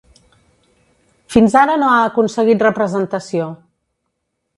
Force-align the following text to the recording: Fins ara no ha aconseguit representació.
Fins 1.33 1.57
ara 1.61 1.75
no 1.81 1.89
ha 1.89 1.99
aconseguit 2.05 2.65
representació. 2.67 3.51